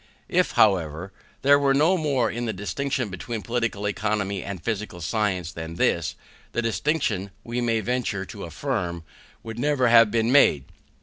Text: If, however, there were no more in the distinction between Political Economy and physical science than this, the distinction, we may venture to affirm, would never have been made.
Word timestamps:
If, 0.29 0.53
however, 0.53 1.13
there 1.43 1.59
were 1.59 1.75
no 1.75 1.95
more 1.95 2.31
in 2.31 2.45
the 2.45 2.53
distinction 2.53 3.09
between 3.09 3.43
Political 3.43 3.85
Economy 3.87 4.41
and 4.41 4.59
physical 4.63 4.99
science 4.99 5.51
than 5.51 5.75
this, 5.75 6.15
the 6.53 6.61
distinction, 6.63 7.29
we 7.43 7.61
may 7.61 7.81
venture 7.81 8.25
to 8.25 8.45
affirm, 8.45 9.03
would 9.43 9.59
never 9.59 9.89
have 9.89 10.09
been 10.09 10.31
made. 10.31 10.63